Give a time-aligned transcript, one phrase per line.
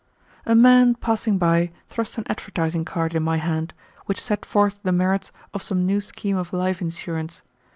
[0.47, 3.75] A man passing by thrust an advertising card in my hand,
[4.07, 7.43] which set forth the merits of some new scheme of life insurance.